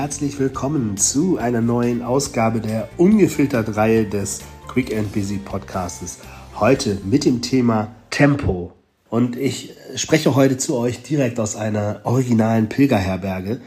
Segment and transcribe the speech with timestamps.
[0.00, 6.20] herzlich willkommen zu einer neuen Ausgabe der ungefiltert Reihe des Quick and Busy Podcasts.
[6.54, 8.70] Heute mit dem Thema Tempo.
[9.10, 13.60] Und ich spreche heute zu euch direkt aus einer originalen Pilgerherberge.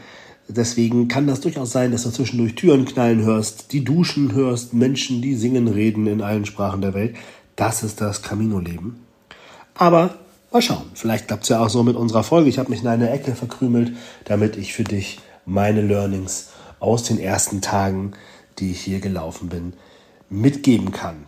[0.48, 5.20] Deswegen kann das durchaus sein, dass du zwischendurch Türen knallen hörst, die duschen hörst, Menschen,
[5.20, 7.14] die singen, reden in allen Sprachen der Welt.
[7.56, 9.00] Das ist das Camino-Leben.
[9.74, 10.14] Aber
[10.50, 12.50] Mal schauen, vielleicht klappt es ja auch so mit unserer Folge.
[12.50, 17.18] Ich habe mich in eine Ecke verkrümelt, damit ich für dich meine Learnings aus den
[17.18, 18.12] ersten Tagen,
[18.58, 19.74] die ich hier gelaufen bin,
[20.28, 21.26] mitgeben kann.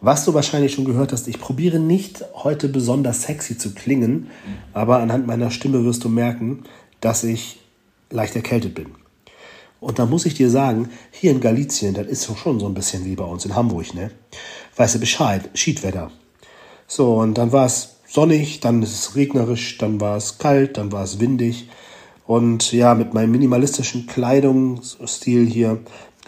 [0.00, 4.30] Was du wahrscheinlich schon gehört hast, ich probiere nicht heute besonders sexy zu klingen,
[4.72, 6.64] aber anhand meiner Stimme wirst du merken,
[7.00, 7.60] dass ich
[8.10, 8.90] leicht erkältet bin.
[9.80, 13.04] Und da muss ich dir sagen, hier in Galizien, das ist schon so ein bisschen
[13.04, 14.10] wie bei uns in Hamburg, ne?
[14.76, 16.10] Weißt du Bescheid, Schiedwetter.
[16.86, 20.92] So, und dann war es sonnig, dann ist es regnerisch, dann war es kalt, dann
[20.92, 21.68] war es windig.
[22.32, 25.80] Und ja, mit meinem minimalistischen Kleidungsstil hier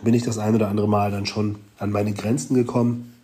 [0.02, 3.14] bin ich das ein oder andere Mal dann schon an meine Grenzen gekommen.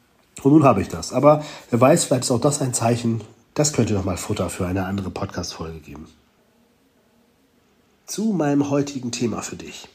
[0.42, 1.12] Und nun habe ich das.
[1.12, 3.20] Aber wer weiß, vielleicht ist auch das ein Zeichen,
[3.52, 6.06] das könnte noch mal Futter für eine andere Podcast-Folge geben.
[8.06, 9.86] Zu meinem heutigen Thema für dich.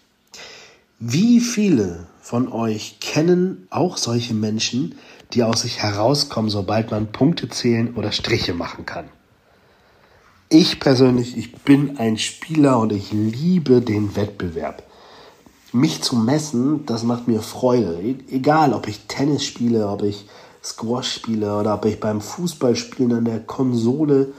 [1.00, 4.94] Wie viele von euch kennen auch solche Menschen,
[5.33, 9.06] die aus sich herauskommen, sobald man Punkte zählen oder Striche machen kann.
[10.50, 14.84] Ich persönlich, ich bin ein Spieler und ich liebe den Wettbewerb.
[15.72, 18.00] Mich zu messen, das macht mir Freude.
[18.00, 20.28] E-, egal, ob ich Tennis spiele, ob ich
[20.64, 24.34] Squash spiele oder ob ich beim Fußballspielen an der Konsole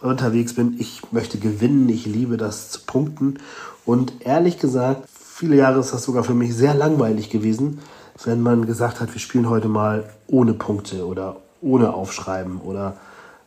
[0.00, 0.76] unterwegs bin.
[0.78, 3.38] Ich möchte gewinnen, ich liebe das zu punkten.
[3.84, 7.80] Und ehrlich gesagt, viele Jahre ist das sogar für mich sehr langweilig gewesen,
[8.24, 12.96] wenn man gesagt hat, wir spielen heute mal ohne Punkte oder ohne Aufschreiben oder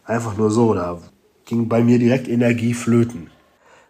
[0.06, 0.76] einfach nur so.
[0.76, 1.00] Da
[1.48, 3.32] ging bei mir direkt Energie flöten.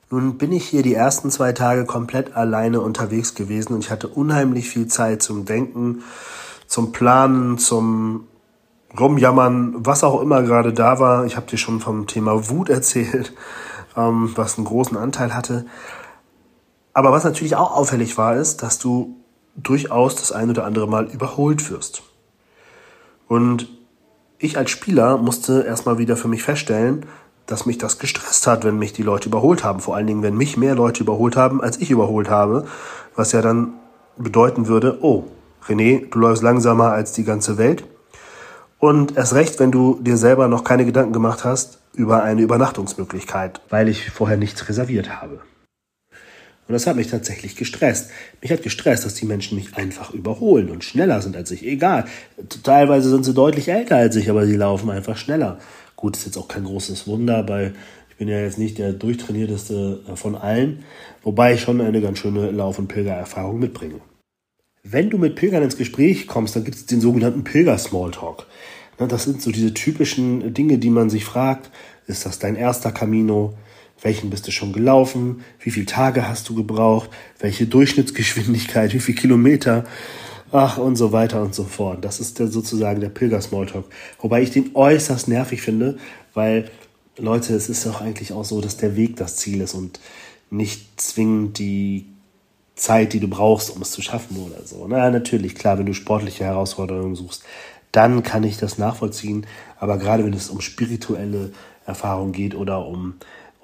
[0.09, 4.08] Nun bin ich hier die ersten zwei Tage komplett alleine unterwegs gewesen und ich hatte
[4.08, 6.04] unheimlich viel Zeit zum Denken,
[6.67, 8.27] zum Planen, zum
[8.98, 11.26] Rumjammern, was auch immer gerade da war.
[11.26, 13.33] Ich habe dir schon vom Thema Wut erzählt,
[13.98, 15.65] ähm, was einen großen Anteil hatte.
[16.93, 19.17] Aber was natürlich auch auffällig war, ist, dass du
[19.55, 22.04] durchaus das ein oder andere Mal überholt wirst.
[23.27, 23.67] Und
[24.39, 27.05] ich als Spieler musste erstmal wieder für mich feststellen,
[27.47, 29.80] dass mich das gestresst hat, wenn mich die Leute überholt haben.
[29.80, 32.67] Vor allen Dingen, wenn mich mehr Leute überholt haben, als ich überholt habe.
[33.15, 33.73] Was ja dann
[34.17, 35.23] bedeuten würde, oh,
[35.67, 37.86] René, du läufst langsamer als die ganze Welt.
[38.80, 43.61] Und erst recht, wenn du dir selber noch keine Gedanken gemacht hast über eine Übernachtungsmöglichkeit,
[43.69, 45.39] weil ich vorher nichts reserviert habe.
[46.67, 48.11] Und das hat mich tatsächlich gestresst.
[48.41, 51.65] Mich hat gestresst, dass die Menschen mich einfach überholen und schneller sind als ich.
[51.65, 52.05] Egal.
[52.63, 55.59] Teilweise sind sie deutlich älter als ich, aber sie laufen einfach schneller.
[55.97, 57.75] Gut, ist jetzt auch kein großes Wunder, weil
[58.09, 60.85] ich bin ja jetzt nicht der durchtrainierteste von allen,
[61.23, 63.99] wobei ich schon eine ganz schöne Lauf- und Pilgererfahrung mitbringe.
[64.83, 68.45] Wenn du mit Pilgern ins Gespräch kommst, dann gibt es den sogenannten Pilger-Smalltalk.
[68.97, 71.69] Das sind so diese typischen Dinge, die man sich fragt.
[72.07, 73.55] Ist das dein erster Camino?
[74.02, 77.09] welchen bist du schon gelaufen, wie viele Tage hast du gebraucht,
[77.39, 79.86] welche Durchschnittsgeschwindigkeit, wie viele Kilometer,
[80.52, 82.03] ach und so weiter und so fort.
[82.03, 83.85] Das ist der, sozusagen der Pilger-Smalltalk.
[84.19, 85.97] Wobei ich den äußerst nervig finde,
[86.33, 86.69] weil
[87.17, 89.99] Leute, es ist doch eigentlich auch so, dass der Weg das Ziel ist und
[90.49, 92.05] nicht zwingend die
[92.75, 94.86] Zeit, die du brauchst, um es zu schaffen oder so.
[94.87, 97.43] Na, natürlich, klar, wenn du sportliche Herausforderungen suchst,
[97.91, 99.47] dann kann ich das nachvollziehen.
[99.80, 101.52] Aber gerade wenn es um spirituelle
[101.86, 103.15] Erfahrung geht oder um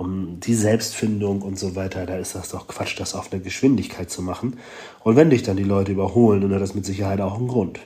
[0.04, 4.10] um die Selbstfindung und so weiter, da ist das doch Quatsch, das auf eine Geschwindigkeit
[4.10, 4.58] zu machen.
[5.04, 7.80] Und wenn dich dann die Leute überholen, dann hat das mit Sicherheit auch einen Grund.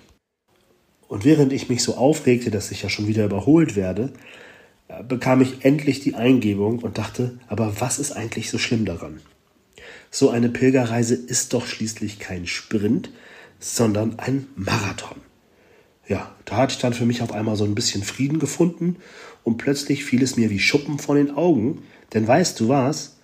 [1.08, 4.14] Und während ich mich so aufregte, dass ich ja schon wieder überholt werde,
[4.88, 9.22] äh, bekam ich endlich die Eingebung und dachte, aber was ist eigentlich so schlimm daran?
[10.10, 13.12] So eine Pilgerreise ist doch schließlich kein Sprint,
[13.60, 15.22] sondern ein Marathon.
[16.08, 18.96] Ja, da hatte ich dann für mich auf einmal so ein bisschen Frieden gefunden
[19.44, 23.18] und plötzlich fiel es mir wie Schuppen von den Augen, denn weißt du was?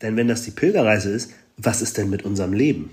[0.00, 2.90] Denn wenn das die Pilgerreise ist, was ist denn mit unserem Leben?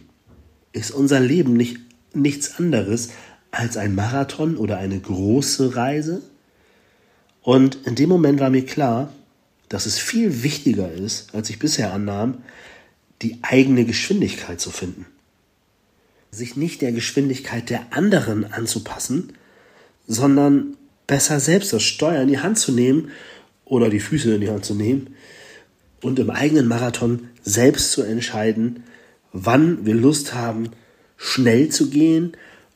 [0.72, 1.78] Ist unser Leben nicht
[2.14, 3.10] nichts anderes
[3.52, 6.22] als ein Marathon oder eine große Reise?
[7.42, 9.12] Und in dem Moment war mir klar,
[9.70, 12.40] dass es viel wichtiger ist, als ich bisher annahm,
[13.22, 15.06] die eigene Geschwindigkeit zu finden.
[16.32, 19.34] Sich nicht der Geschwindigkeit der anderen anzupassen,
[20.08, 20.76] sondern
[21.08, 23.12] besser selbst das Steuer in die Hand zu nehmen
[23.70, 25.16] oder die Füße in die Hand zu nehmen
[26.02, 28.84] und im eigenen Marathon selbst zu entscheiden,
[29.32, 30.72] wann wir Lust haben,
[31.16, 32.34] schnell zu gehen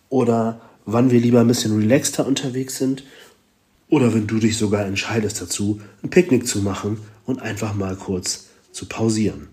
[0.10, 3.04] oder wann wir lieber ein bisschen relaxter unterwegs sind
[3.90, 8.48] oder wenn du dich sogar entscheidest dazu, ein Picknick zu machen und einfach mal kurz
[8.72, 9.48] zu pausieren.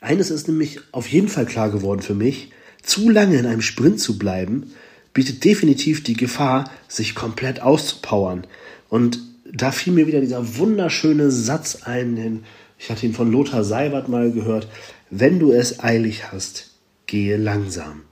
[0.00, 2.50] Eines ist nämlich auf jeden Fall klar geworden für mich,
[2.82, 4.72] zu lange in einem Sprint zu bleiben,
[5.12, 8.46] bietet definitiv die Gefahr, sich komplett auszupowern.
[8.88, 9.20] Und
[9.52, 12.44] da fiel mir wieder dieser wunderschöne Satz ein,
[12.78, 14.68] ich hatte ihn von Lothar Seiwert mal gehört,
[15.10, 16.70] wenn du es eilig hast,
[17.06, 18.02] gehe langsam.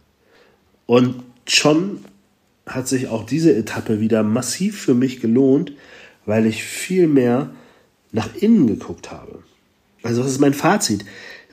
[0.86, 2.00] Und schon
[2.66, 5.72] hat sich auch diese Etappe wieder massiv für mich gelohnt,
[6.24, 7.50] weil ich viel mehr
[8.12, 9.42] nach innen geguckt habe.
[10.06, 11.04] Also was ist mein Fazit?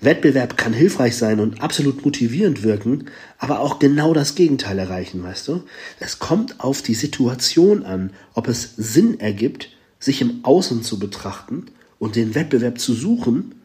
[0.02, 3.06] Wettbewerb kann hilfreich sein und absolut motivierend wirken,
[3.38, 5.64] aber auch genau das Gegenteil erreichen, weißt du?
[6.00, 9.70] Es kommt auf die Situation an, ob es Sinn ergibt,
[10.00, 11.68] sich im Außen zu betrachten
[12.00, 13.56] und den Wettbewerb zu suchen,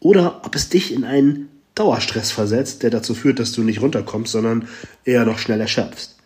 [0.00, 4.32] oder ob es dich in einen Dauerstress versetzt, der dazu führt, dass du nicht runterkommst,
[4.32, 4.68] sondern
[5.04, 6.16] eher noch schnell erschöpfst.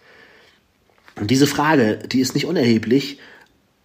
[1.15, 3.19] Und diese Frage, die ist nicht unerheblich,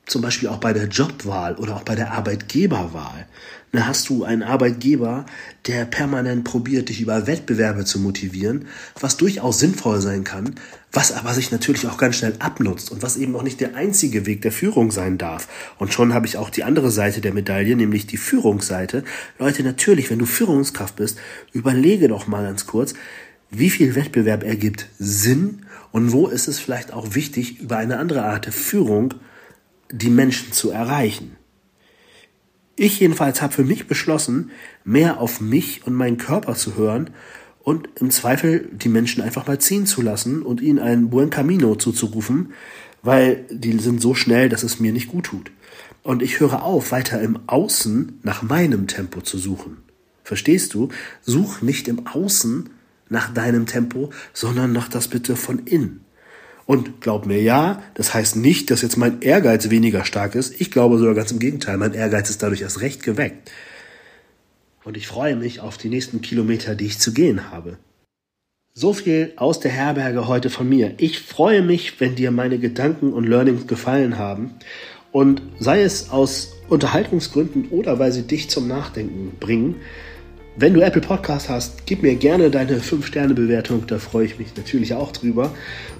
[0.05, 3.25] zum Beispiel auch bei der Jobwahl oder auch bei der Arbeitgeberwahl.
[3.71, 5.25] Da hast du einen Arbeitgeber,
[5.65, 8.67] der permanent probiert, dich über Wettbewerbe zu motivieren,
[8.99, 10.53] was durchaus sinnvoll sein kann,
[10.91, 14.27] was aber sich natürlich auch ganz schnell abnutzt und was eben auch nicht der einzige
[14.27, 15.47] Weg der Führung sein darf.
[15.79, 19.03] Und schon habe ich auch die andere Seite der Medaille, nämlich die Führungsseite.
[19.39, 21.17] Leute, natürlich, wenn du Führungskraft bist,
[21.51, 22.93] überlege doch mal ganz kurz,
[23.49, 28.23] wie viel Wettbewerb ergibt Sinn und wo ist es vielleicht auch wichtig, über eine andere
[28.25, 29.15] Art der Führung
[29.93, 31.37] die Menschen zu erreichen.
[32.75, 34.49] Ich jedenfalls habe für mich beschlossen,
[34.83, 37.11] mehr auf mich und meinen Körper zu hören
[37.59, 41.75] und im Zweifel die Menschen einfach mal ziehen zu lassen und ihnen ein Buen Camino
[41.75, 42.53] zuzurufen,
[43.03, 45.51] weil die sind so schnell, dass es mir nicht gut tut.
[46.01, 49.77] Und ich höre auf, weiter im Außen nach meinem Tempo zu suchen.
[50.23, 50.89] Verstehst du?
[51.21, 52.71] Such nicht im Außen
[53.09, 56.03] nach deinem Tempo, sondern nach das bitte von innen.
[56.65, 60.59] Und glaub mir, ja, das heißt nicht, dass jetzt mein Ehrgeiz weniger stark ist.
[60.61, 63.51] Ich glaube sogar ganz im Gegenteil, mein Ehrgeiz ist dadurch erst recht geweckt.
[64.83, 67.77] Und ich freue mich auf die nächsten Kilometer, die ich zu gehen habe.
[68.73, 70.95] So viel aus der Herberge heute von mir.
[70.97, 74.55] Ich freue mich, wenn dir meine Gedanken und Learnings gefallen haben.
[75.11, 79.75] Und sei es aus Unterhaltungsgründen oder weil sie dich zum Nachdenken bringen,
[80.55, 84.93] wenn du Apple Podcast hast, gib mir gerne deine 5-Sterne-Bewertung, da freue ich mich natürlich
[84.93, 85.51] auch drüber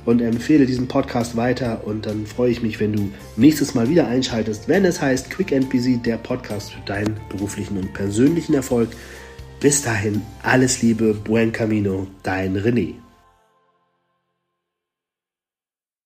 [0.06, 4.08] und empfehle diesen Podcast weiter und dann freue ich mich, wenn du nächstes Mal wieder
[4.08, 8.90] einschaltest, wenn es heißt Quick and Busy, der Podcast für deinen beruflichen und persönlichen Erfolg.
[9.60, 13.03] Bis dahin, alles Liebe, buen camino, dein René.